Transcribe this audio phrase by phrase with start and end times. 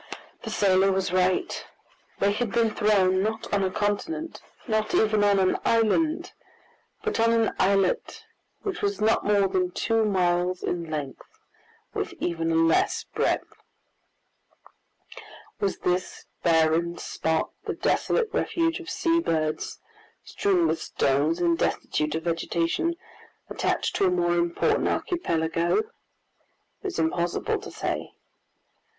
[0.41, 1.63] The sailor was right;
[2.17, 6.33] they had been thrown, not on a continent, not even on an island,
[7.03, 8.25] but on an islet
[8.63, 11.37] which was not more than two miles in length,
[11.93, 13.61] with even a less breadth.
[15.59, 19.77] Was this barren spot the desolate refuge of sea birds,
[20.23, 22.95] strewn with stones and destitute of vegetation,
[23.51, 25.77] attached to a more important archipelago?
[25.77, 25.85] It
[26.81, 28.13] was impossible to say.